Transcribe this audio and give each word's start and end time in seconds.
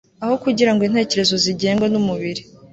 aho 0.23 0.35
kugira 0.43 0.71
ngo 0.73 0.81
intekerezo 0.83 1.35
zigengwe 1.43 1.87
n'umubiri 1.89 2.41